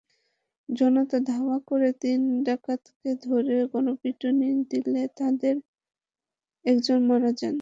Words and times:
জনতা 0.69 1.17
ধাওয়া 1.29 1.57
করে 1.69 1.89
তিন 2.01 2.19
ডাকাতকে 2.45 3.09
ধরে 3.25 3.57
গণপিটুনি 3.73 4.49
দিলে 4.71 5.03
তাঁদের 5.17 5.55
একজন 6.65 6.99
মারা 7.09 7.31
যান। 7.39 7.55